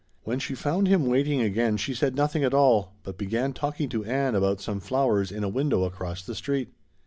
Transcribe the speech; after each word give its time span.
When 0.23 0.39
she 0.39 0.55
found 0.55 0.87
him 0.87 1.05
waiting 1.05 1.41
again 1.41 1.77
she 1.77 1.93
said 1.93 2.15
nothing 2.15 2.43
at 2.43 2.55
all, 2.55 2.95
but 3.03 3.19
began 3.19 3.53
talking 3.53 3.87
to 3.89 4.03
Ann 4.03 4.33
about 4.33 4.59
some 4.59 4.79
flowers 4.79 5.31
in 5.31 5.43
a 5.43 5.47
window 5.47 5.83
across 5.83 6.23
the 6.23 6.33
street. 6.33 6.73